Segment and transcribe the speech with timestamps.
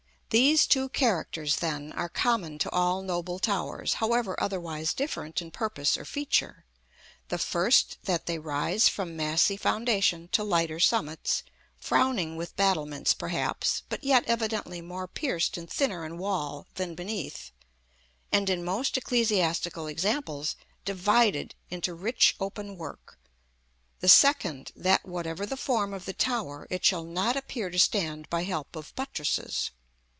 [0.33, 5.97] These two characters, then, are common to all noble towers, however otherwise different in purpose
[5.97, 6.63] or feature,
[7.27, 11.43] the first, that they rise from massy foundation to lighter summits,
[11.75, 17.51] frowning with battlements perhaps, but yet evidently more pierced and thinner in wall than beneath,
[18.31, 20.55] and, in most ecclesiastical examples,
[20.85, 23.19] divided into rich open work:
[23.99, 28.29] the second, that whatever the form of the tower, it shall not appear to stand
[28.29, 29.71] by help of buttresses.